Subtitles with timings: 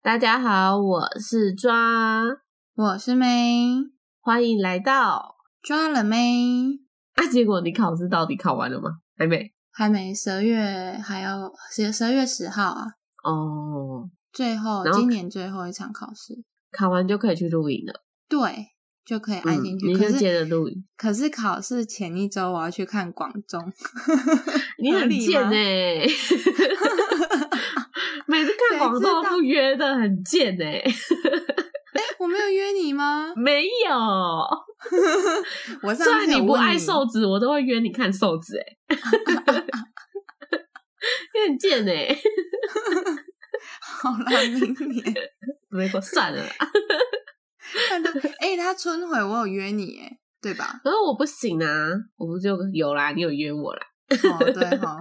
[0.00, 2.22] 大家好，我是抓，
[2.74, 3.74] 我是妹，
[4.20, 6.80] 欢迎来到抓了妹。
[7.12, 7.26] 啊！
[7.30, 9.00] 结果你考试到底考完了吗？
[9.18, 12.86] 还没，还没，十二月还要十十二月十号啊。
[13.22, 16.42] 哦，最后后今年最后一场考试，
[16.78, 18.04] 考完就可以去露营了。
[18.28, 18.38] 对，
[19.04, 19.86] 就可以安心去。
[19.86, 23.60] 嗯、你可就是接着露营，可是考试前一周我要去看广中，
[24.78, 26.06] 你很贱哎、
[28.28, 30.84] 每次看广告不约的很贱 哎、
[32.18, 33.32] 我没有约你吗？
[33.34, 33.96] 没有，
[35.82, 38.76] 我上虽然你不爱瘦子，我都会约你看瘦子哎、
[41.34, 42.16] 你很贱哎、
[43.80, 45.14] 好了，明年
[45.68, 46.52] 没过算了啦，
[47.88, 50.80] 看到哎、他春回我有约你哎，对吧？
[50.82, 54.96] 可是我不行啊，我不就有啦，你有约我啦，哦，对哈、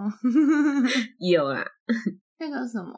[1.20, 1.66] 有啦，
[2.40, 2.94] 那个什么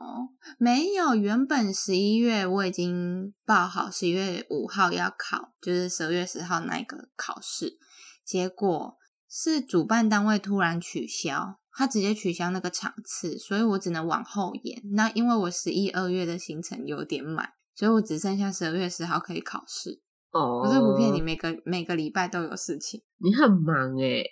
[0.57, 7.77] 没有，原本十一月我已经报好，十一月五号要考，就是十二月十号那个考试，
[8.25, 8.97] 结果
[9.29, 14.81] 是主办单位突然取消，他直接取消那个场次，所以我只能往后延。
[14.94, 20.02] 那因为我十一二月的行程有点满，所以我只剩下十二月十号可以考试。
[20.31, 23.02] 哦，我这不骗你，，每个每个礼拜都有事情。
[23.17, 24.23] 你很忙 哎、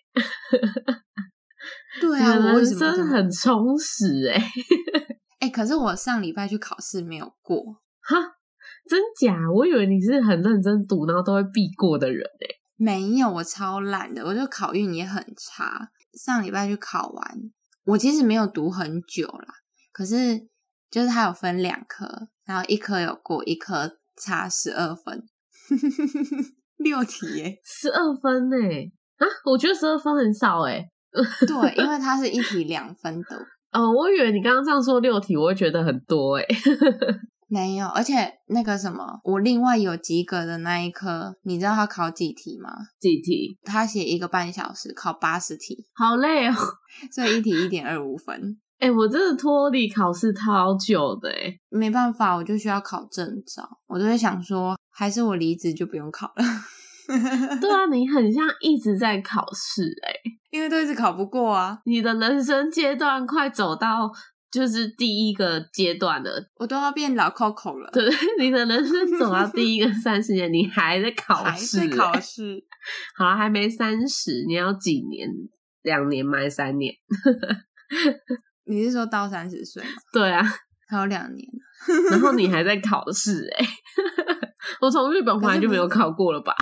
[2.00, 4.42] 对啊，我为人什么这么生很充实哎、
[5.40, 7.82] 哎、可是我上礼拜去考试没有过。
[8.02, 8.16] 哈，
[8.88, 9.36] 真假？
[9.52, 15.90] 我以为你是很认真读，然后都会必过的人哎、没有，我超懒的，我就考运也很差。
[16.18, 17.38] 上礼拜去考完，
[17.86, 19.54] 我其实没有读很久啦，
[19.94, 20.48] 可是
[20.90, 25.24] 就是它有分两科，然后一科有过，一科差十二分，
[26.78, 27.60] 六题耶。
[27.64, 30.84] 十二分哎、啊，我觉得十二分很少哎、
[31.48, 33.38] 对，因为它是一题两分的，
[33.72, 36.46] 哦，我以为你刚刚这样说六题，我会觉得很多哎、
[37.48, 37.88] 没有。
[37.88, 42.70] 而且那个什么，我另外有及格的那一科，你知道他考几题吗？
[43.00, 43.58] 几题？
[43.64, 46.54] 他写一个半小时，考八十题，好累哦。
[47.12, 48.58] 所以一题一点二五分。
[48.80, 53.68] 哎、我真的脱离考试超久的哎、没办法，我就需要考证照。
[53.88, 56.44] 我就会想说，还是我离职就不用考了，
[57.60, 60.14] 对啊，你很像一直在考试哎、
[60.52, 64.12] 因为都一直考不过啊，你的人生阶段快走到
[64.52, 68.04] 就是第一个阶段了，我都要变老 Coco 了，对，
[68.40, 72.64] 你的人生走到第一个 三十年，你还在考还试、是考欸试。
[73.18, 75.28] 好啊，还没三十，你要几年？
[75.82, 76.48] 两年吗？
[76.50, 76.94] 三年？
[78.66, 79.90] 你是说到三十岁吗？
[80.14, 80.44] 对啊，
[80.88, 81.48] 还有两年，
[82.12, 83.66] 然后你还在考试哎、
[84.82, 86.54] 我从日本回来就没有考过了吧？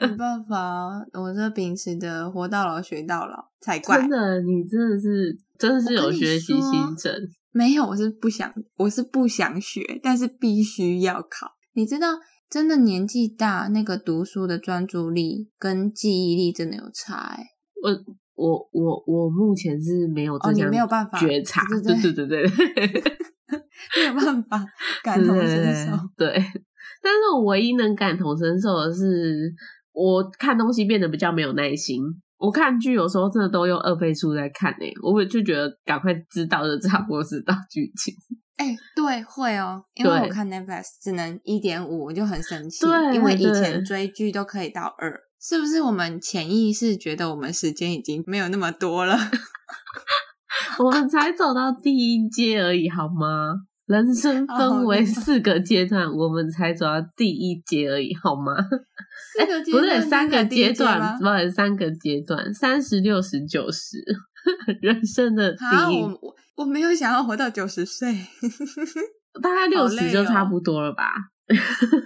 [0.00, 4.08] 没办法啊，我这秉持的活到老学到老才怪真。
[4.10, 7.12] 的，你真的是真的是有学习新生。
[7.52, 11.52] 没有，我是不想，我是不想学，但是必须要考。
[11.74, 12.08] 你知道，
[12.50, 17.46] 真的年纪大，那个读书的专注力跟记忆力真的有差哎、
[17.82, 17.90] 我
[18.34, 23.16] 我我我目前是没有哦你没有办法觉察，对对对对对对。
[23.96, 24.64] 没有办法
[25.02, 25.92] 感同身受。
[26.16, 26.32] 对，
[27.02, 29.52] 但是我唯一能感同身受的是，
[29.92, 32.00] 我看东西变得比较没有耐心。
[32.44, 38.12] 我看剧有时候真的都用二倍速在看诶、我就觉得赶快知道就差不多知道剧情。
[38.56, 42.84] 哎、对，会哦，因为我看 Netflix 只能一点五，我就很生气。
[42.84, 49.16] 对因为以前追剧都可以到二，是不是我们潜意识觉得我们时间已经没有那么多了？
[50.78, 53.54] 我们才走到第一阶而已，好吗？
[53.86, 58.54] 人生分哦为四个阶段，我们才走到第一阶而已，好吗？
[59.36, 61.24] 四个阶不段是三个阶段，吗不？
[61.26, 63.98] 好三个阶段，三十六十九十，
[64.80, 68.14] 人生的啊，第一，我我我没有想要活到九十岁，
[69.42, 71.12] 大概六十就差不多了吧？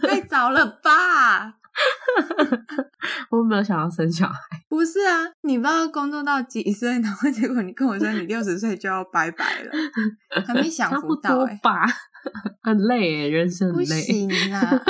[0.03, 1.55] 太早了吧？
[3.31, 4.35] 我没有想要生小孩，
[4.69, 9.73] 不是啊，你不知道工作到几岁，然后结果你跟我说你六十岁就要拜拜了，
[10.47, 11.61] 还没 享差不福到哎？
[12.63, 14.03] 很累哎，人生不很累。
[14.03, 14.83] 行啦。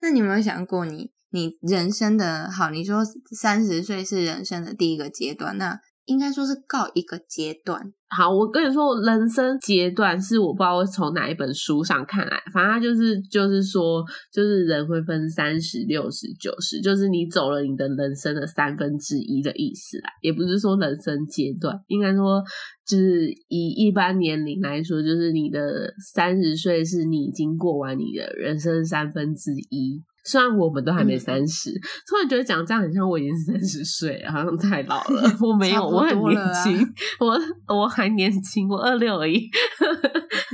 [0.00, 2.70] 那你有没有想过你，你人生的好？
[2.70, 3.04] 你说
[3.36, 7.92] 三十岁是人生的第一个阶段，那应该说是告一个阶段。
[8.14, 20.10] 好，我跟你说，人生阶段是我不知道从哪一本书上看来，反正它就是就是说，就是人会分三十六十九十，就是你走了你的人生的三分之一的意思啦。
[20.20, 22.42] 也不是说人生阶段，应该说
[22.86, 30.02] 就是以一般年龄来说，就是你的三十岁是你已经过完你的人生三分之一。
[30.24, 31.70] 虽然我们都还没三十，
[32.06, 35.22] 突然觉得讲这样很像我已经三十岁，好像太老了。
[35.40, 37.38] 我没有，我很年轻，我
[37.74, 39.50] 我还年轻，我二六而已。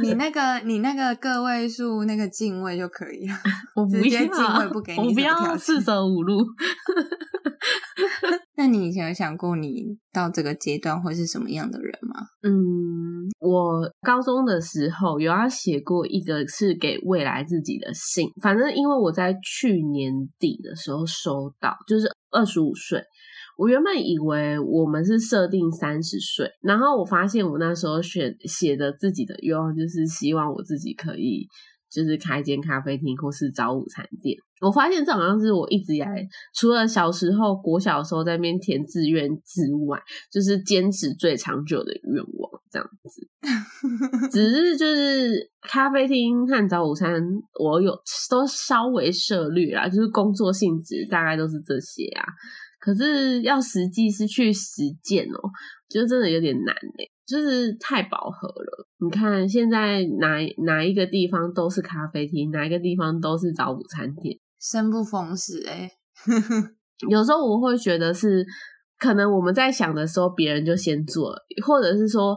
[0.03, 3.35] 你 那个你那个个位数那个进位就可以了，
[3.75, 6.39] 我直接进位不给你，我不要四舍五入。
[8.57, 12.21] 那你以前有想过你到这个阶段会是什么样的人吗？
[12.43, 23.03] 嗯，我高中的时候有要写过一个是给未来自己的信，反正因为我在去年底的时候收到，就是二十五岁。
[23.57, 31.49] 我原本以为我们是设定三十岁，然后我发现我那时候选写的自己的愿望就是希望我自己可以。
[31.91, 39.99] 就是开间咖啡厅或是找午餐店，我发现这好像是我一直以来除了小时候国小时候在那边填志愿之外，
[40.33, 44.29] 就是坚持最长久的愿望这样子。
[44.31, 47.23] 只是就是咖啡厅和早午餐，
[47.61, 47.93] 我有
[48.31, 52.25] 都稍微涉略啦，就是工作性质大概都是这些啊。
[52.81, 55.51] 可是要实际是去实践哦，
[55.89, 57.11] 就真的有点难嘞。
[57.27, 58.87] 就是太饱和了。
[59.01, 65.91] 你看，现在哪哪一个地方都是咖啡厅，哪一个地方都是早午餐店，生不逢时哎。
[67.09, 68.45] 有时候我会觉得是，
[68.99, 72.37] 可能我们在想的时候，别人就先做了，或者是说。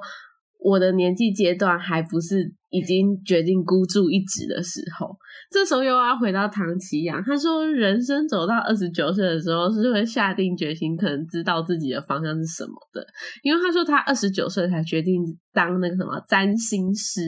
[0.64, 5.18] 我的年纪阶段还不是已经决定孤注一掷的时候，
[5.50, 13.04] 这时候又要回到唐奇阳，他说人生走到二十九岁的时候是会下定决心，可能知道自己的方向是什么的，
[13.42, 17.22] 因为他说他二十九岁才决定当那个什么占星师，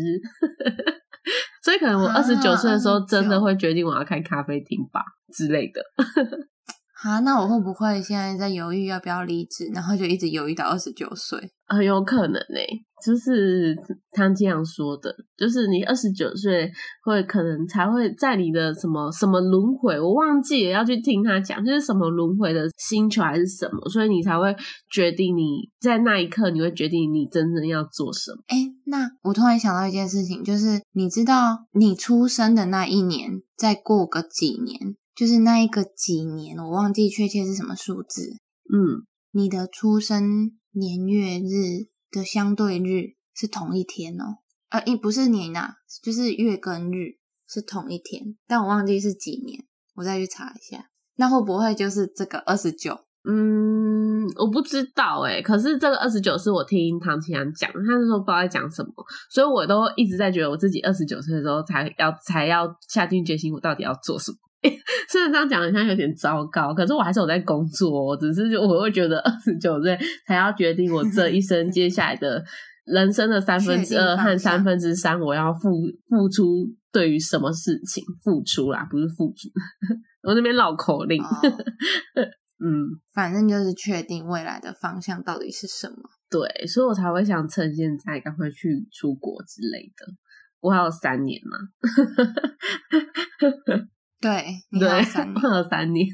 [1.64, 5.02] 所以可能我二十九岁的时候真的会决定我要开咖啡厅吧
[5.34, 5.82] 之类的。
[7.04, 11.38] 啊，那我会不会现在在犹豫要不要离职，然后就一直犹豫到二十九岁？
[11.68, 12.60] 很有可能呢，
[13.04, 13.76] 就是
[14.12, 16.72] 他这样说的，就是你二十九岁
[17.04, 24.56] 会可能才会在你的什么什么轮回，我忘记了要去听他讲，就是什么轮回的星球还是什么，所以你才会
[24.90, 28.38] 决定你在那一刻你会决定你真正要做什么。
[28.48, 34.96] 哎，那我突然想到一件事情，就是你知道你出生的那一年，再过个几年。
[35.16, 38.38] 就是那一个几年，我忘记确切是什么数字。
[38.74, 44.40] 嗯，你的出生年月日的相对日是同一天哦，
[44.70, 47.18] 呃，也不是年呐，就是月跟日
[47.48, 49.64] 是同一天，但我忘记是几年，
[49.96, 50.90] 我再去查一下。
[51.16, 52.98] 那会不会就是这个二十九？
[53.26, 55.42] 嗯，我不知道哎。
[55.42, 58.92] 可是这个二十九是我听唐奇阳讲，他是说不知道在讲什么，
[59.30, 64.38] 所以我都一直在觉得我自己二十九岁的时候才要才要下定决心，我到底要做什么。
[65.10, 68.16] 虽然这样讲好像有点糟糕，可是我还是有在工作。
[68.18, 72.44] 只是我会觉得二十九岁才要决定我这一生接下来的
[72.86, 75.70] 人生的三分之二和三分之三，我要付
[76.10, 79.50] 付出对于什么事情付出啦，不是付出。
[80.24, 81.22] 我那边绕口令，
[82.60, 85.96] 嗯，反正就是确定未来的方向到底是什么。
[86.30, 90.14] 对，所以我才会想趁现在赶快去出国之类的。
[90.62, 91.58] 我还有三年嘛。
[94.24, 94.90] 对，对，
[95.40, 96.08] 过了三年。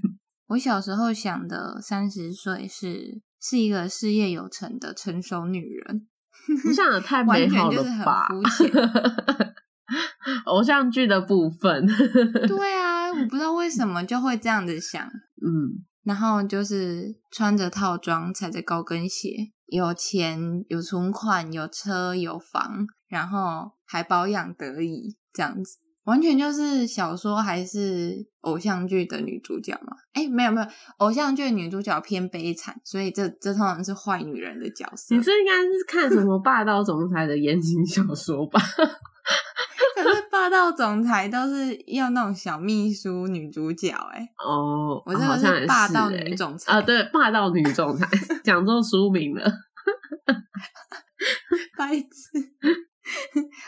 [0.48, 6.08] 我小时候想的三十岁是是一个事业有成的成熟女人，
[6.66, 8.28] 你想的太 美好了吧？
[10.46, 11.86] 偶像剧的部分，
[12.48, 25.78] 对啊，我不知道为什么就会这样子想，嗯，然后就是穿着套装，踩着高跟鞋，有钱有存款，有车有房，然后还保养得宜，这样子。
[26.10, 29.96] 完全就是小说还是偶像剧的女主角嘛？
[30.14, 35.16] 哎，没有没有，偶像剧女主角偏悲惨，所以这这通常是坏女人的角色。
[35.16, 38.60] 你这应该是看什么霸道总裁的言情小说吧？
[39.96, 44.28] 可是霸道总裁都是要那种小秘书女主角哎。
[44.44, 48.08] 哦，我这个是霸道女总裁啊，对，霸道女总裁
[48.44, 49.44] 讲错书名了，
[51.78, 52.10] 白痴。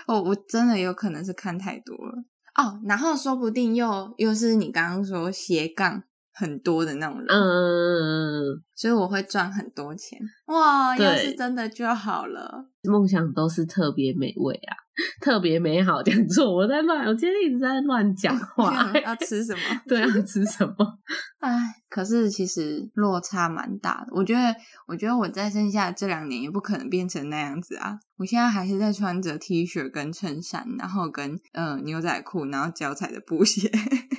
[0.07, 2.23] 我 我真的有可能是看太多了。
[2.55, 10.19] 哦，然后说不定又又是你刚刚说斜杠很多的那种人，嗯，所以我会赚很多钱。
[10.47, 12.67] 哇，要是真的就好了。
[12.83, 14.75] 梦想都是特别美味啊，
[15.21, 16.01] 特别美好。
[16.03, 18.73] 讲错，我在乱，我今天一直在乱讲 话。
[18.73, 19.59] 想要吃什么？
[19.87, 20.85] 对要，吃什么？
[21.39, 21.57] 哎，
[21.89, 24.07] 可是其实落差蛮大的。
[24.11, 24.55] 我觉得，
[24.87, 27.97] 我觉得我在剩下这两年也不可能变成那样子啊。
[28.17, 33.67] 我现在还是在穿着 T 恤跟衬衫，然后跟呃牛仔裤，然后脚踩的布鞋。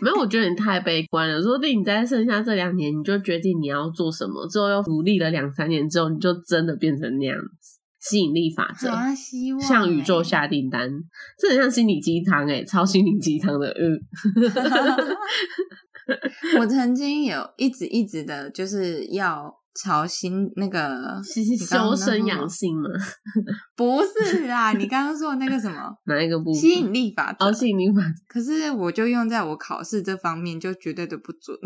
[0.00, 1.40] 没有，我觉得你太悲观了。
[1.40, 7.78] 说不定你在剩下这两年，你就决定你要做什么，之后又努力了两三年之后，你就真的变成那样子。
[8.02, 10.90] 吸引力法则，啊，希望向宇宙欸下订单，
[11.38, 13.98] 这很像心理鸡汤哎，超心灵鸡汤的，嗯。
[16.58, 22.88] 我曾经有一直一直的，就是要朝心那个 修身养性嘛？
[23.76, 26.60] 不是啦，你刚刚说的那个什么哪一个部分？
[26.60, 28.24] 吸引力法则哦，，吸引力法则。
[28.26, 31.56] 可是我就用在我考试这方面就绝对的不准，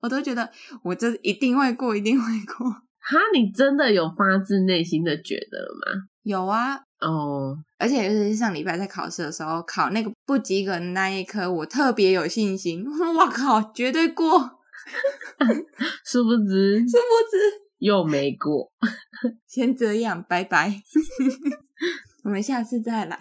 [0.00, 0.50] 我都觉得
[0.82, 2.74] 我这一定会过，一定会过。
[3.00, 6.04] 哈，你真的有发自内心的觉得了吗？
[6.22, 12.84] 有啊，哦，而且尤其是上礼拜在考试的时候，考那个不及格的那一科，我特别有信心。
[13.16, 14.38] 我靠，绝对过！
[16.04, 17.38] 殊 殊不知殊不知
[17.78, 18.70] 又没过。
[19.46, 20.82] 先这样，拜拜。
[22.24, 23.18] 我们下次再来。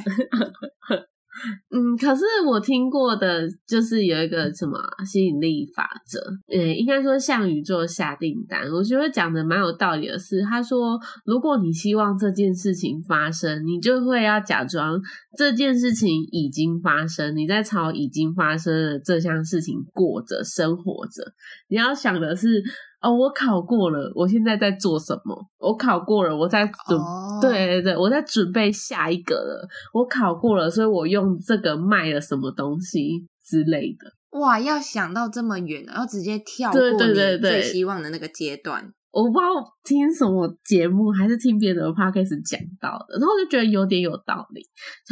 [1.72, 8.70] 嗯，可是我听过的，就是有一个什么吸引力法则，呃，应该说向宇宙下订单。
[8.72, 15.00] 我觉得讲的蛮有道理的是，他说，如果你希望这件事情发生，你就会要假装
[15.38, 21.24] 这件事情已经发生，你在朝已经发生的这项事情过着生活着。
[21.70, 22.62] 你要想的是，
[23.02, 25.36] 哦，我考过了，我现在在做什么？
[25.58, 29.68] 我考过了，我在准哦对对对，我在准备下一个了。
[29.94, 34.40] 我考过了，所以我用这个卖了什么东西之类的。
[34.40, 38.94] 哇，要想到这么远，然后直接跳过你对最希望的那个阶段。
[39.12, 44.62] 我不知道听什么节目，还是听别人的 podcast 讲到的，然后我就觉得有点有道理。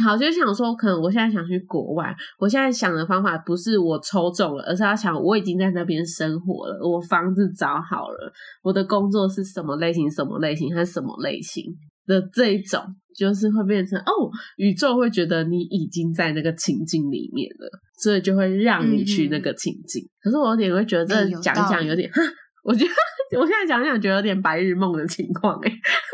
[0.04, 11.64] 好，就想说，可能我现在想去国外，我现在想的方法不是我抽中了，而是要想我已经在那边生活了，我房子找好了，我的工作是什么类型、什么类型还是什么类型
[12.06, 12.80] 的这一种，
[13.16, 17.68] 就是会变成哦，宇宙会觉得你已经在那个情境里面了，
[18.00, 20.08] 所以就会让你去那个情境。
[20.22, 22.22] 可是我有点会觉得这讲讲有点，哈，
[22.62, 22.90] 我觉得
[23.36, 25.72] 我现在讲一讲觉得有点白日梦的情况哎、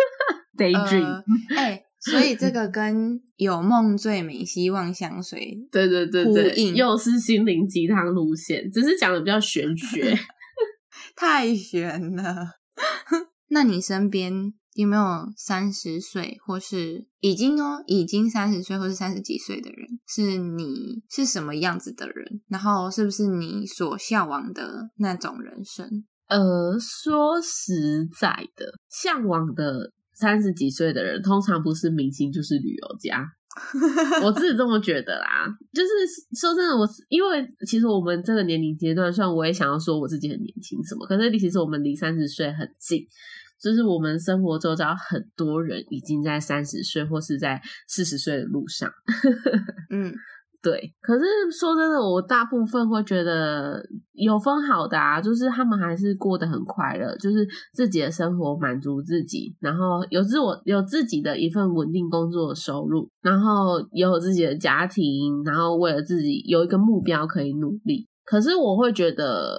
[0.59, 5.56] daydream，、呃，哎、所以这个跟有梦最美，希望相随。
[5.71, 10.18] 对对对呼对，应又是心灵鸡汤路线，只是讲的比较玄学。
[11.16, 12.47] 太玄了。
[13.49, 20.00] 那你身边有没有三十岁，或是已经哦，已经三十岁或是三十几岁的人？
[20.09, 22.42] 是你是什么样子的人？
[22.49, 26.04] 然后是不是你所向往的那种人生？
[26.28, 33.26] 呃，说实在的，向往的三十几岁的人，通常不是明星就是旅游家。
[34.25, 35.88] 我自己这么觉得啦，就是
[36.40, 43.07] 说真的，我因为其实我们这个年龄阶段，虽然我也想要说我自己很年轻什么，可是其实我们离三十岁很近，
[43.62, 48.90] 就是我们生活周遭很多人已经在三十岁或是在四十岁的路上。
[49.90, 50.12] 嗯，
[50.64, 53.78] 对，可是说真的，我大部分会觉得
[54.14, 68.09] 有分好的啊，就是他们还是过得很快乐，就是自己的生活满足自己，然后有自我有自己的一份稳定工作的收入，然后也有自己的家庭，然后为了自己有一个目标可以努力。
[68.25, 69.54] 可是我会觉得，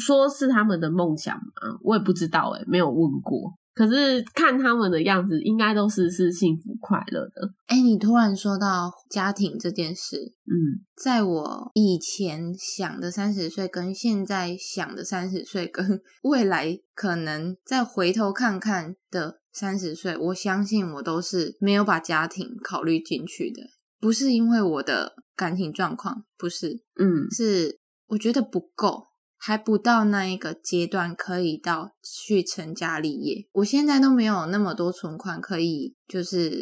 [0.00, 1.78] 说是他们的梦想吗？
[1.84, 3.52] 我也不知道、欸，没有问过。
[3.74, 7.52] 可是看他们的样子，应该都是是幸福快乐的。
[7.66, 23.62] 哎、你突然说到家庭这件事，嗯，在我以前想的三十岁，跟现在想的三十岁，跟 未来可能再回头看看的三十岁，我相信我都是没有把家庭考虑进去的。
[24.00, 29.09] 不是因为我的感情状况，不是，嗯是我觉得不够，
[29.42, 33.46] 还不到那一个阶段可以到去成家立业。
[33.52, 36.52] 我现在都没有那么多存款可以就是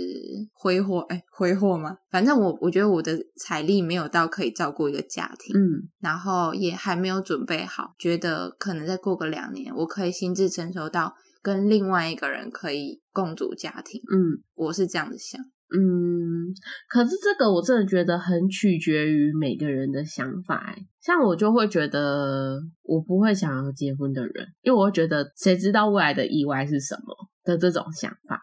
[0.53, 1.97] 挥霍，哎，挥霍吗？
[2.09, 14.01] 反正我我觉得我的财力没有到可以照顾一个家庭，嗯然后也还没有准备好，觉得可能再过个两年，我可以心智成熟到跟另外一个人可以共组家庭。
[14.13, 14.45] 嗯。
[14.55, 15.41] 我是这样子想。
[15.71, 16.49] 嗯，
[16.89, 20.87] 可是这个我真的觉得很取决于每个人的想法欸。
[21.01, 28.41] 像我就会觉得，我不会想要结婚的人，因为我会觉得谁知道未来的意外是什么的这种想法。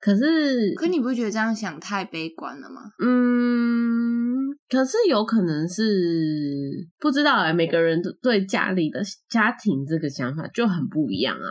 [0.00, 2.82] 可是，可你不觉得这样想太悲观了吗？
[2.98, 9.00] 嗯，可是有可能是不知道哎、每个人对家里的
[9.30, 11.48] 家庭这个想法就很不一样啊。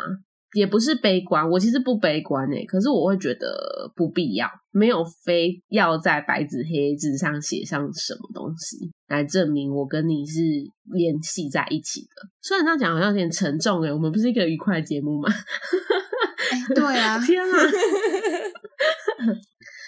[0.53, 10.39] 也不是悲观，我其实不悲观诶、可是我会觉得不必要，没有非要在白纸黑字上写上什么东西来证明我跟你是
[10.93, 12.29] 联系在一起的。
[12.41, 15.29] 虽然这样讲好像有点沉重诶、我们不是一个愉快的节目吗？
[16.51, 17.57] 哎，对啊， 天啊！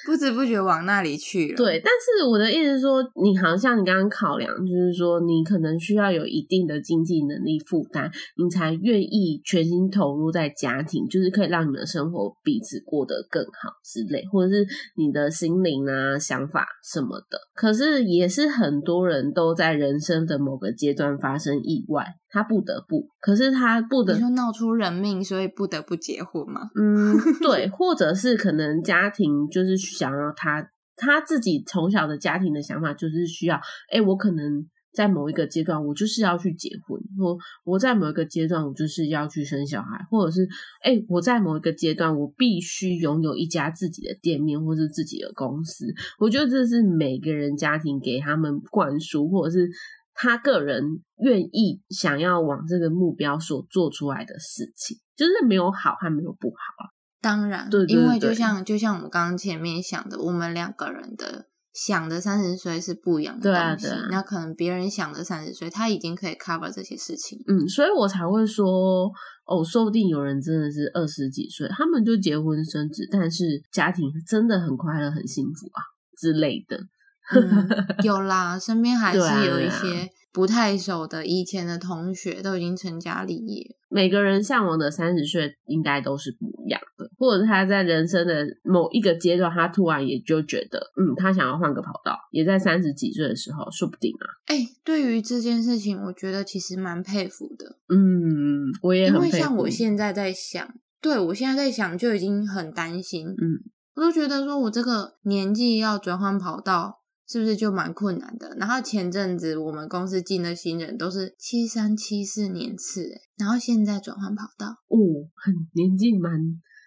[0.06, 1.56] 不知不觉往那里去了。
[1.56, 17.40] 对，但是我的意思是说，你好像你刚刚考量，就是说你可能需要有一定的经济能力负担，你才愿意全心投入在家庭，就是可以让你们的生活彼此过得更好之类，或者是你的心灵啊、想法什么的。
[17.56, 26.70] 可是也是很多人都在人生的某个阶段发生意外，他不得不，可是他不得你说闹出人命，所以不得不结婚吗？
[26.75, 33.58] 嗯， 对，或者是可能家庭就是想要他他自己从小的家庭的想法就是需要，
[33.89, 40.46] 哎，我可能在某一个阶段我就是要去结婚，我我在某一个阶段我就是要去生小孩，或者是
[40.84, 45.86] 哎，我在某一个阶段我必须拥有一家自己的店面或是自己的公司。
[46.20, 49.70] 我觉得这是每个人家庭给他们灌输，或者是
[50.15, 56.89] 他个人愿意想要往这个目标所做出来的事情，就是没有好和没有不好啊。
[57.22, 63.88] 当然，对对因为就像就像我们刚刚前面想的，我们两个人的想的三十岁是不一样的东西。
[63.88, 67.43] 对啊那可能别人想的三十岁，他已经可以 cover 这些事情。
[67.48, 69.12] 嗯，所以我才会说，
[69.45, 75.81] 哦，说不定有人真的是二十几岁，他们就结婚生子，但是家庭真的很快乐、很幸福啊
[76.17, 76.79] 之类的。
[77.34, 77.67] 嗯，
[78.03, 83.75] 有啦，身边还是有一些不太熟的以前的同学，都已经成家立业。
[83.89, 94.25] 每个人向往的三十岁应该都是不一样的，或者是他在人生的某一个阶段，他突然也就觉得，嗯，他想要换个跑道，也在三十几岁的时候，说不定啊。
[94.48, 100.67] 哎、对于这件事情，我觉得其实蛮佩服的，嗯，我也因为很佩服像我现在在想，
[101.01, 103.63] 对我现在在想就已经很担心，嗯，
[103.96, 108.55] 我都觉得说我这个年纪要转换跑道，是不是就蛮困难的？
[108.60, 114.98] 然后前阵子我们公司进的新人都是七三七四年次，诶然后现在转换跑道，哦，
[115.36, 116.32] 很年纪蛮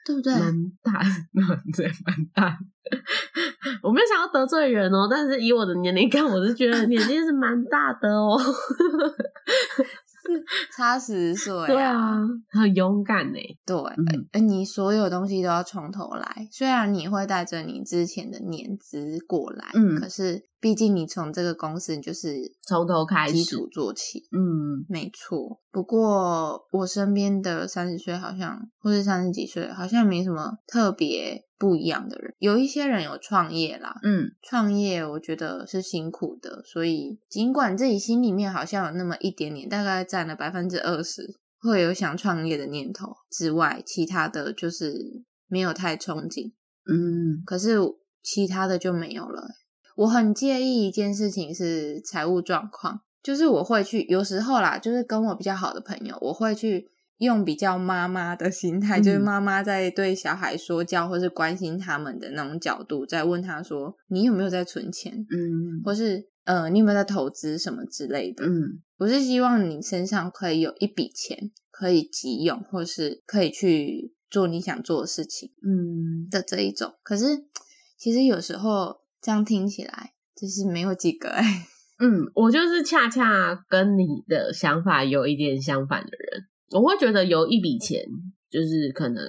[0.07, 0.33] 对不对？
[0.33, 0.93] 蛮大，
[1.33, 2.59] 蛮 对，蛮大。
[3.83, 8.39] 我没有想要得罪人哦，但是以我的年龄看，我是觉得年纪是蛮大的哦。
[10.77, 12.21] 差十岁、对啊，
[12.51, 13.39] 很勇敢呢。
[13.65, 16.49] 对，你所有东西都要从头来。
[16.53, 22.35] 虽然你会带着你之前的年资过来，嗯可是毕竟你从这个公司就是
[22.67, 24.25] 从头开始基础做起。
[24.33, 32.35] 嗯没错，不过我身边的三十岁好像，或是三十几岁，好像没什么特别不一样的人。
[32.39, 46.53] 有一些人有创业啦，嗯创业我觉得是辛苦的，所以尽管自己心里面好像有那么一点点，大概占了百分之二十，会有想创业的念头之外，其他的就是没有太憧憬。
[46.91, 47.77] 嗯可是
[48.23, 49.49] 其他的就没有了。
[49.97, 56.89] 我很介意一件事情是财务状况，就是我会去有时候啦，就是跟我比较好的朋友，我会去
[57.19, 65.13] 用比较妈妈的心态，嗯就是妈妈在对小孩说教或是关心他们的那种角度，在问他说：“你有没有在存钱？
[65.31, 75.51] 嗯或是呃，你有没有在投资什么之类的？”嗯我是希望你身上可以有一笔钱可以急用，或是可以去做你想做的事情。
[75.63, 76.93] 嗯，的这一种。
[77.05, 77.25] 可是
[77.97, 81.45] 其实有时候这样听起来就是没有几个哎、
[82.03, 86.48] 嗯，我就是恰恰跟你的想法有一点相反的人。
[86.71, 88.03] 我会觉得有一笔钱，
[88.51, 89.23] 就是可能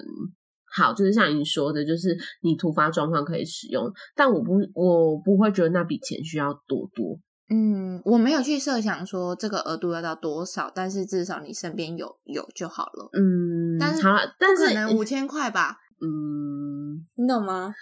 [0.72, 7.20] 好，就是像你说的，就是你突发状况可以使用，但我不，我不会觉得那笔钱需要多多。
[7.52, 13.10] 嗯，我没有去设想说这个额度要到多少，但是至少你身边有有就好了。
[13.14, 17.74] 嗯，但是好了，但是可能五千块吧，嗯你懂吗？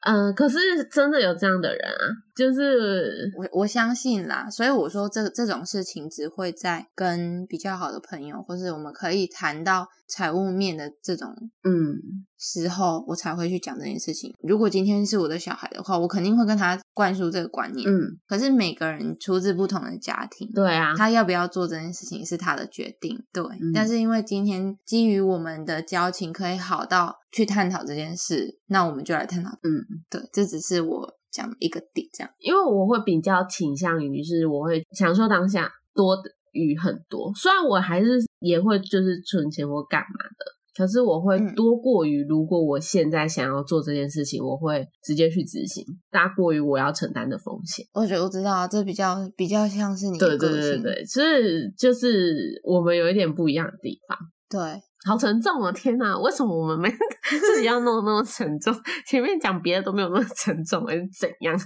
[0.00, 0.58] 呃，可是
[0.92, 11.28] 真的有这样的人啊，就是我我相信啦，所以我说这这种事情只会在跟比较好的朋友，或是我们可以谈到财务面的这种
[11.62, 11.96] 嗯
[12.38, 14.34] 时候，我才会去讲这件事情。
[14.42, 17.88] 如果今天是我的小孩的话，我肯定会跟他灌输这个观念。
[17.88, 23.16] 嗯，可是每个人出自不同的家庭，对啊，他要不要做这件事情是他的决定。
[23.32, 29.50] 对，嗯但是因为今天基于我们的交情可以好到去探讨这件事，那我们就来探讨。
[29.62, 32.32] 嗯，对，这只是我讲的一个点，这样。
[32.38, 36.16] 因为我会比较倾向于是我会享受当下多
[36.52, 40.44] 于很多，虽然我还是也会就是存钱或干嘛的，
[40.76, 47.84] 可是我会嗯多过于，如果我现在想要做这件事情，我会直接去执行，大过于我要承担的风险。
[47.92, 50.38] 我觉得我知道，这比较比较像是你的。
[50.38, 54.16] 对对对对，所以就是我们有一点不一样的地方。
[54.48, 54.60] 对
[55.06, 55.70] 好沉重啊！
[55.72, 56.88] 天哪，为什么我们没
[57.28, 58.74] 自己要弄那么沉重？
[59.06, 61.54] 前面讲别的都没有那么沉重，还是怎样？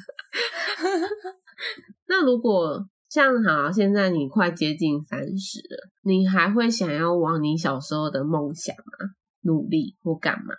[2.09, 9.11] 那如果像好，现在你快接近三十了，你还会想要往你小时候的梦想吗？
[9.43, 10.53] 努力或干嘛？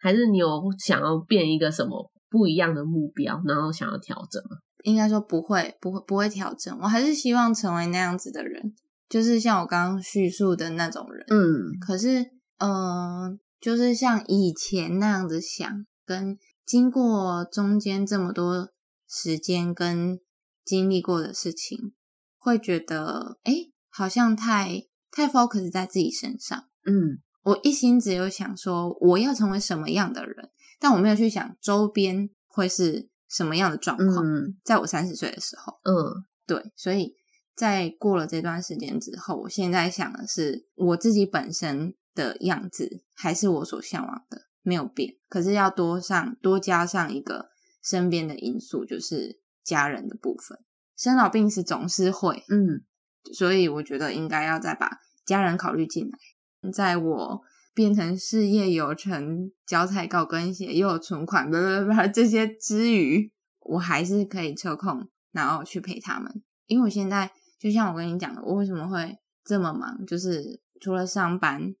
[0.00, 4.56] 还是你有想要变一个什么不一样的目标，然后想要调整吗？
[4.82, 6.76] 应该说不会，不会，不会调整。
[6.82, 8.74] 我还是希望成为那样子的人，
[9.08, 11.26] 就是像我刚刚叙述的那种人。
[11.30, 12.22] 嗯可是，
[12.58, 18.70] 嗯、呃，就是像以前那样子想，跟经过中间这么多
[19.08, 20.18] 时间跟
[20.64, 21.92] 经历过的事情，
[22.38, 23.52] 会觉得，哎，
[23.90, 26.58] 好像太太 focus 在自己身上。
[26.86, 34.24] 嗯我一心只有想说我要成为什么样的人，但我没有去想周边会是什么样的状况。
[34.24, 37.12] 嗯在我三十岁的时候，嗯对，所以
[37.54, 45.14] 在过了这段时间之后，我现在想的是我自己本身的样子还是我所向往的，没有变。
[45.28, 47.50] 可是要多上多加上一个
[47.82, 50.58] 身边的因素，就是家人的部分。
[50.96, 52.84] 生老病死总是会，嗯
[53.32, 56.70] 所以我觉得应该要再把家人考虑进来。
[56.72, 57.42] 在我
[57.74, 66.42] 变成事业有成、脚踩高跟鞋又有存款，不不不这些之余，我还是可以抽空，然后去陪他们。
[66.66, 67.30] 因为我现在
[67.64, 71.74] 就像我跟你讲的，我为什么会这么忙，就是除了上班，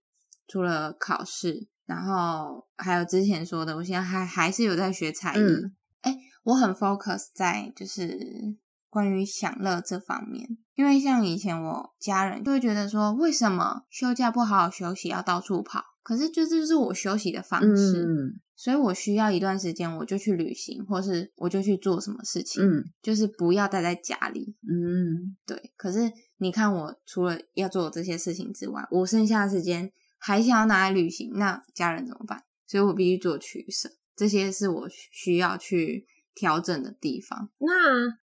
[0.48, 5.40] 除了考试，然后还有之前说的，我现在还还是有在学才艺。
[5.40, 8.56] 嗯哎、我很 focus 在就是
[8.88, 15.82] 关于享乐这方面，因为像以前我家人就会觉得说，为什么休假不好好休息，要到处跑？
[16.04, 24.54] 可是就这就是我休息的方式，嗯所以我需要一段时间，我就去旅行，或是我就去做什么事情，嗯就是不要待在家里。
[24.62, 29.90] 嗯对，可是你看，我除了要做这些事情之外，我剩下的时间
[30.20, 32.44] 还想要拿来旅行，那家人怎么办？
[32.68, 37.50] 所以我必须做取舍，这些是我需要去调整的地方。
[37.58, 37.66] 那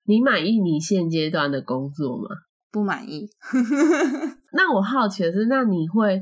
[0.05, 2.29] 你满意你现阶段的工作吗？
[2.71, 3.29] 不满意，
[4.53, 6.21] 那我好奇的是，那你会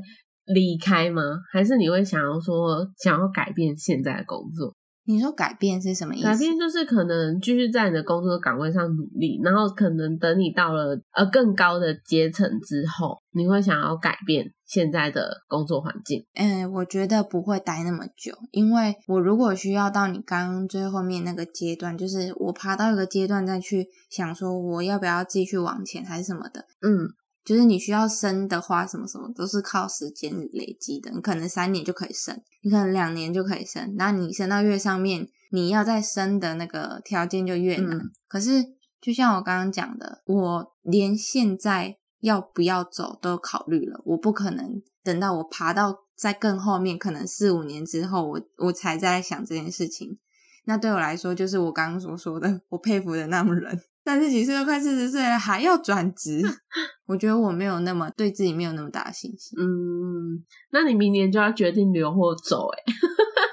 [0.54, 1.22] 离开吗？
[1.52, 4.74] 还是你会想要说想要改变现在的工作？
[5.04, 6.24] 你说改变是什么意思？
[6.24, 16.24] 改变就是可能继续在你的工作岗位上努力，然后可能等你到了呃更高的阶层之后，你会想要改变现在的工作环境。
[16.34, 27.08] 嗯，我觉得不会待那么久，因为我如果需要到你刚刚最后面那个阶段，就是我爬到一个阶段再去想说我要不要继续往前还是什么的，嗯
[27.44, 31.10] 就是你需要升的话，什么什么都是靠时间累积的。
[31.10, 37.96] 你可能三年就可以升，你可能两年就可以升，那你升到越上面，你要再升的那个条件就越难。
[37.96, 38.64] 嗯可是
[39.00, 50.18] 就像我刚刚讲的，我连现在要不要走都考虑了，我不可能等到我爬到在更后面，可能四五年之后，我我才在想这件事情。
[50.66, 56.42] 那对我来说，就是我刚刚所说的，我佩服的那么人，三十几岁都快四十岁了，还要转职，
[57.06, 59.56] 我觉得我没有那么对自己没有那么大的信心。
[59.56, 60.42] 嗯，
[60.72, 62.82] 那你明年就要决定留或走、欸，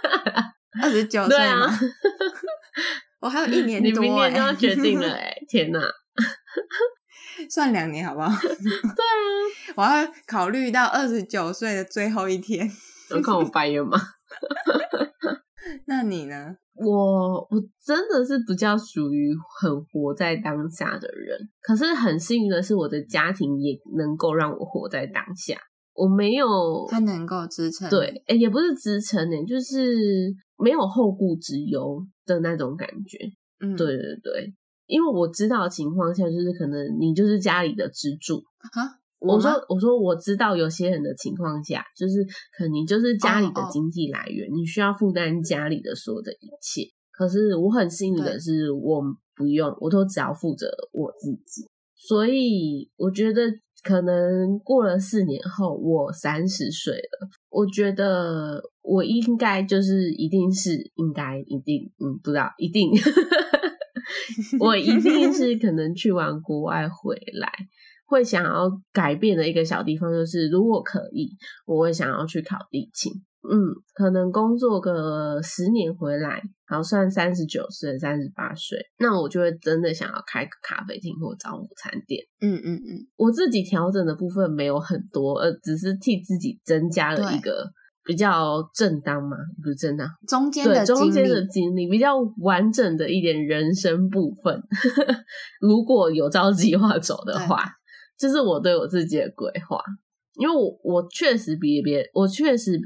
[0.81, 1.67] 二十九岁吗？
[3.21, 5.79] 我还有一年多、欸，明年就要决定了、欸，天哪！
[7.51, 8.29] 算两年好不好？
[8.41, 8.65] 对啊，
[9.75, 12.67] 我要考虑到二十九岁的最后一天。
[13.11, 14.01] 有看我白眼吗？
[15.85, 16.55] 那你呢？
[16.75, 25.57] 我我真的是比较属于很活在当下的人，可是很幸运的是，我的家庭也能够让我活在当下。
[25.93, 27.89] 我没有他能够支撑？
[27.89, 33.17] 对，诶也不是支撑呢，就是没有后顾之忧的那种感觉。
[33.59, 34.53] 嗯，对对对，
[34.85, 38.35] 因为我知道的情况下，就是可能你就是家里的支柱。
[38.73, 42.23] 啊，我说我说我知道有些人的情况下，就是
[42.57, 46.83] 可能就是家里的经济来源，你需要负担家里的所有的一切。
[47.11, 49.01] 可是我很幸运的是，我
[49.35, 51.67] 不用，我都只要负责我自己。
[51.95, 53.41] 所以我觉得，
[53.83, 62.91] 可能过了四年后，我三十岁了，我觉得我应该就是一定是应该一定，嗯，不知道一定，
[64.61, 67.51] 我一定是可能去完国外回来。
[68.07, 71.29] 会想要改变的一个小地方，就是如果可以，
[71.65, 73.11] 我会想要去考地勤。
[73.49, 73.55] 嗯，
[73.93, 82.21] 可能工作个十年回来，然后算三十九岁、三十八岁，那我就会真的想要开个咖啡厅或找午餐店。
[82.41, 87.63] 嗯嗯嗯，我自己调整的部分没有很多，呃，只是替自己增加了一个
[88.03, 94.61] 比较正当嘛，不是正当，中间对的经中间的，经历比较完整的一点人生部分。
[95.61, 97.63] 如果有照计划走的话，
[98.17, 99.79] 这是我对我自己的规划。
[100.39, 102.79] 因为我我确实比别我确实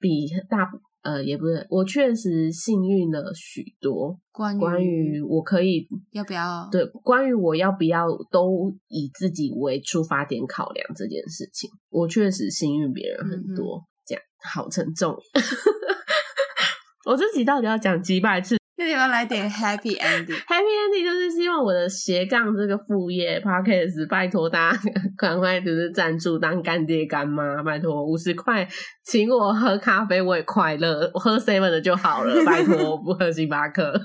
[0.00, 0.68] 比大
[1.02, 4.18] 呃也不是我确实幸运了许多。
[4.32, 13.84] 关于关于我可以要不要对关于我要不要都以自己为出发点考量这件事情，我确实幸运别人嗯很多。
[14.04, 15.16] 这样好沉重。
[17.06, 18.57] 我自己到底要讲几百次
[18.94, 24.78] 不要来点 happy ending？Happy Ending 就是希望我的斜杠这个副业 Podcast，拜托大家
[25.16, 28.66] 赶快就是赞助当干爹干妈，拜托五十块
[29.04, 34.00] 请我喝咖啡我也快乐，我喝 seven 的就好了， 拜托我不喝星巴克。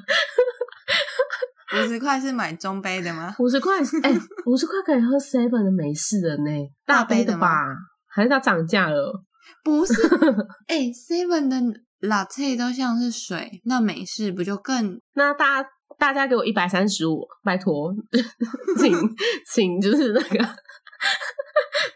[1.75, 3.35] 五十块是买中杯的吗？
[3.39, 4.11] 五十块，哎、
[4.45, 6.51] 五十块可以喝 seven 的美式的呢，
[6.85, 7.49] 大杯的吧？
[8.07, 9.11] 还是它涨价了？
[9.63, 9.93] 不是，
[10.67, 11.57] 哎、s e v e n 的
[12.03, 14.99] latte 都像是水，那美式不就更？
[15.13, 17.93] 那大家大家给我一百三十五，拜托，
[18.77, 18.93] 请
[19.51, 20.45] 请就是那个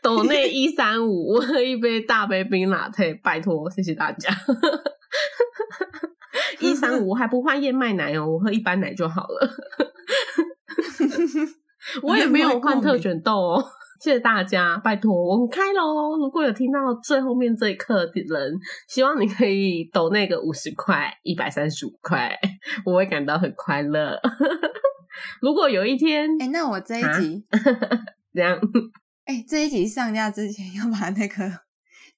[0.01, 4.33] 斗内 一三五，我喝一杯大杯冰拿铁，拜托，谢谢大家。
[6.59, 9.49] 一三五还不换燕麦奶哦，我喝一般奶就好了。
[12.03, 13.63] 我也没有换特选豆哦，
[13.99, 16.17] 谢谢大家，拜托，我们开喽！
[16.17, 18.57] 如果有听到最后面这一刻的人，
[18.87, 22.37] 希望你可以抖那个五十块、一百三十五块，
[22.85, 24.19] 我会感到很快乐。
[25.41, 27.43] 如果有一天，哎、那我这一啊集，
[28.33, 28.59] 这样
[29.25, 31.51] 哎、这一集上架之前要把那个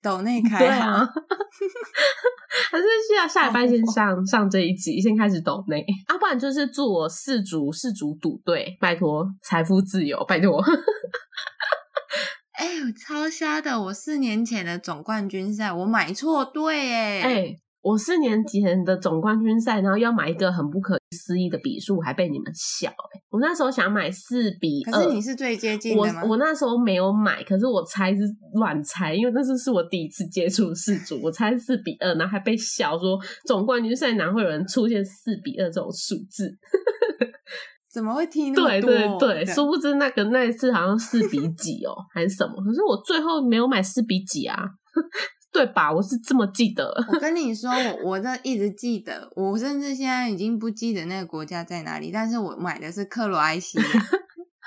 [0.01, 0.91] 斗内对开好。
[0.91, 1.09] 啊，
[2.71, 10.63] 还是下下礼拜先上上这一集，先开始抖内，啊，不然就是祝我四组四组赌对，拜托财富自由，拜托。
[12.51, 13.81] 哎、我超瞎的！
[13.83, 23.19] 我四年前的总冠军赛我买错队哎、哎、我四年前的总冠军赛，然后要买一个很不可思议的比数，还被你们笑、欸。
[23.29, 26.23] 我那时候想买四比二，可是你是最接近我的吗？
[26.25, 28.23] 我那时候没有买，可是我猜是
[28.55, 36.51] 乱猜，因为那是是我第一次接触世足，我猜四比二，然后还被笑说总冠军赛哪会有人出现四比二这种数字？
[37.91, 38.81] 怎么会踢那么对？
[38.81, 42.53] 对对，殊不知那个那一次好像四比几哦，还是什么？
[42.63, 44.63] 可是我最后没有买四比几啊，
[45.51, 45.91] 对吧？
[45.91, 46.93] 我是这么记得。
[47.11, 47.71] 我跟你说，
[48.03, 53.83] 我我这一直记得，我甚至现在已经不记得那个国家在哪里，但是我买的是克罗埃西亚，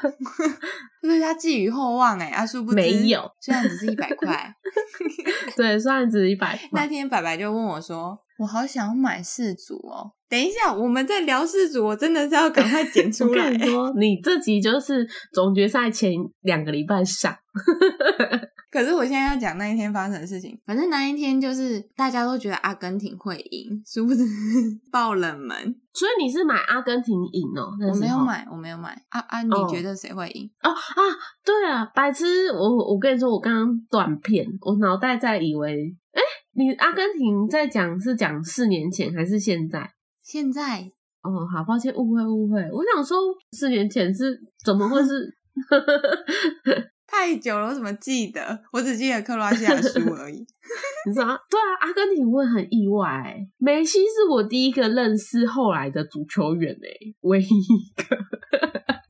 [1.03, 4.55] 就是他寄予厚望哎、啊，殊不知没有，虽然只是一百块。
[5.57, 6.69] 对，虽然只是一百块。
[6.73, 13.65] 那天白白就问我说：“我好想要买四组哦。”等一下，我们在聊四组，我真的是要赶快剪 出来跟你。
[13.67, 17.37] 说，你这集就是总决赛前两个礼拜上，
[18.73, 20.59] 可是我现在要讲那一天发生的事情。
[20.65, 24.25] 反正那一天就是大家都觉得阿根廷会赢，殊不知
[24.91, 25.55] 爆冷门。
[25.93, 27.69] 所以你是买阿根廷赢哦？
[27.79, 28.97] 那我没有买，我没有买。
[29.11, 30.51] 啊啊，你哦觉得谁会赢？
[30.63, 31.01] 哦啊！
[31.45, 32.51] 对啊，白痴！
[32.51, 36.21] 我我跟你说，我刚刚断片，我脑袋在以为，哎，
[36.53, 39.91] 你阿根廷在讲是讲四年前还是现在？
[40.23, 40.81] 现在
[41.23, 42.61] 哦，好抱歉，误会误会。
[42.73, 43.19] 我想说，
[43.53, 45.35] 四年前是怎么会是？
[47.07, 48.59] 太久了，我怎么记得？
[48.73, 50.37] 我只记得克罗埃西亚输而已。
[51.07, 51.27] 你知道？
[51.51, 53.47] 对啊，阿根廷会很意外欸。
[53.59, 58.17] 梅西是我第一个认识后来的足球员诶，唯一一个。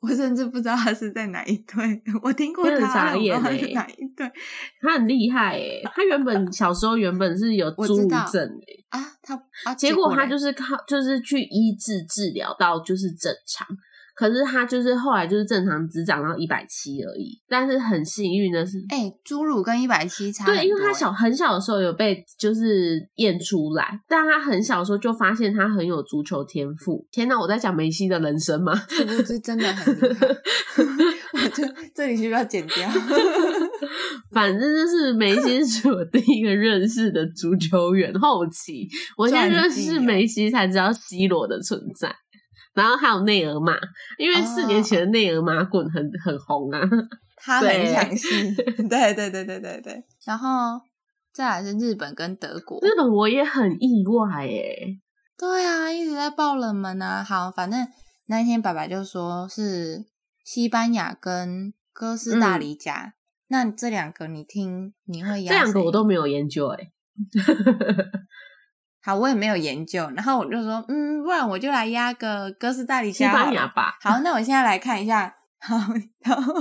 [0.02, 4.32] 我甚至不知道他是在哪一队，我听过他，傻眼但我不知道他是欸哪一队
[4.80, 9.00] 他很厉害诶，他原本小时候原本是有侏儒我知道症诶，啊？
[9.22, 9.34] 他
[9.64, 13.64] 啊，结果他就是靠就是去医治治疗到就是正常，
[14.14, 27.06] 可是他就是后来就是正常只长到一百七而已，但是很幸运的是，哎，侏儒跟一百七差很对，因为他小很小的时候有被就是验出来，但他很小的时候就发现他很有足球天赋。
[27.10, 28.74] 天哪，我在讲梅西的人生吗？
[28.88, 30.26] 是不知真的很厉害。
[31.32, 32.88] 我就这里需不需要剪掉？
[34.32, 38.12] 反正就是梅西是 我第一个认识的足球员。
[38.20, 42.14] 后期我现在认识梅西才知道 C 罗的存在，
[42.74, 43.74] 然后还有内尔马，
[44.18, 46.80] 因为四年前的内尔马滚很很红啊。
[47.44, 48.54] 他很对抢戏，
[48.88, 50.04] 对对对对对对。
[50.24, 50.80] 然后
[51.32, 55.00] 再来是日本跟德国，日本我也很意外诶，
[55.36, 57.24] 对啊，一直在爆冷门啊。
[57.24, 57.88] 好，反正
[58.26, 60.04] 那一天爸爸就说是
[60.44, 63.14] 西班牙跟哥斯达黎加，
[63.48, 66.92] 那这两个你听你会压这两个我都没有研究诶。
[69.02, 73.44] 好，我也没有研究，然后我就说，嗯，不然我就来压个哥斯达黎加好了。
[73.46, 75.76] 班牙吧，好，那我现在来看一下，好，
[76.20, 76.54] 然后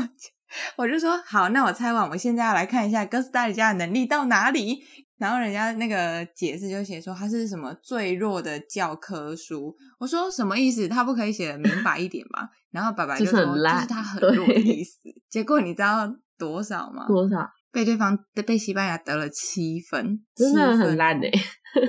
[0.77, 4.83] 我就说好，那我猜完，我现在要来看一下哥斯达黎加的能力到哪里。
[5.17, 9.71] 然后人家那个解释就写说它是什么最弱的教科书。
[9.99, 10.87] 我说什么意思？
[10.87, 12.49] 他不可以写的明白一点吗？
[12.73, 14.97] 然后爸爸就就是说就是他很弱的意思。
[15.29, 17.05] 结果你知道多少吗？
[17.07, 17.47] 多少？
[17.71, 21.29] 被对方被西班牙得了七分，真的很烂哎、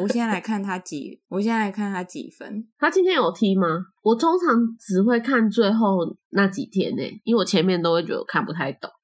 [0.01, 2.64] 我现在来 看他几，我现在来看他几分。
[2.79, 3.66] 他今天有踢吗？
[4.03, 5.99] 我通常只会看最后
[6.31, 8.90] 那几天呢、因为我前面都会觉得我看不太懂。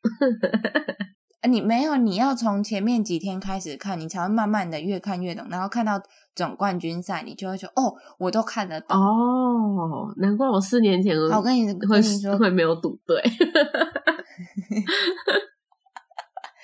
[1.41, 5.93] 呃你没有，你要从前面几天开始看，你才会慢慢的越看越懂，然后看到
[6.35, 8.97] 总冠军赛，你就会觉得哦，我都看得懂。
[8.97, 13.23] 哦，难怪我四年前好，我跟你会说，会没有赌对。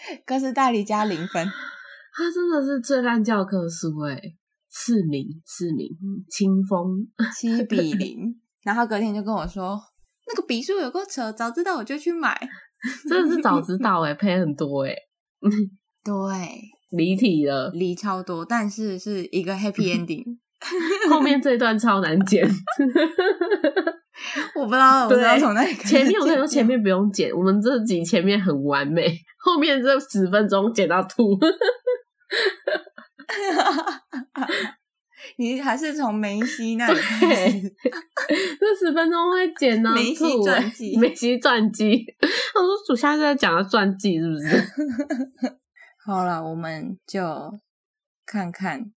[0.27, 1.47] 哥斯大黎加零分，
[2.15, 4.21] 他真的是最烂教科书哎、
[4.69, 5.89] 次名次名
[6.31, 7.07] 清风，
[7.39, 8.41] 七 比零。
[8.63, 9.79] 然后隔天就跟我说，
[10.27, 12.39] 那个笔数有够扯，早知道我就去买。
[13.09, 14.95] 真的是早知道哎、赔很多哎、
[16.05, 16.13] 对，
[16.91, 17.71] 离题了。
[17.71, 20.39] 离超多，但是是一个 happy ending。
[21.11, 22.43] 后面这段超难剪，
[24.57, 29.07] 我不知道，我不知道从哪里前面我跟你说，前面不用剪，我们这集前面很完美，
[29.39, 31.39] 后面这十分钟剪到吐。
[35.37, 37.61] 你还是从梅西那里开始。
[38.61, 42.05] 这十分钟会剪到梅西传记梅西传记。
[42.55, 44.63] 我说主下是在讲他传记是不是？
[46.05, 47.23] 好了，我们就
[48.27, 48.93] 看看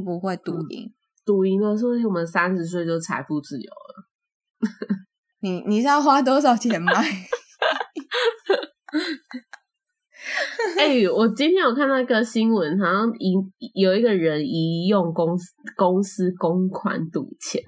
[0.00, 0.92] 会不会赌嗯赢。
[1.24, 4.04] 赌赢了，说不定我们三十岁就财富自由了。
[5.40, 6.92] 你你是要花多少钱买？
[10.78, 13.34] 哎、我今天有看到一个新闻，好像一
[13.74, 17.62] 有一个人一用公司公司公款赌钱，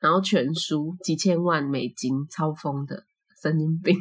[0.00, 3.04] 然后全输几千万美金，超疯的，
[3.42, 3.96] 神经病。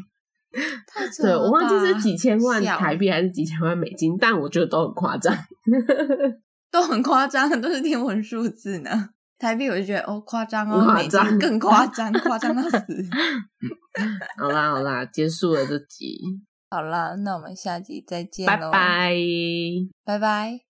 [1.22, 5.36] 对我忘记是吧几千万笑台币还是几千万美金，但我觉得都很夸张。
[6.76, 9.10] 都很夸张，都是天文数字呢。
[9.40, 12.80] 台币我就觉得哦夸张哦，美金更夸张，夸张到死。
[14.38, 16.20] 好啦好啦，结束了这集，
[16.70, 19.16] 好啦，那我们下集再见拜，拜。
[20.04, 20.65] 拜拜。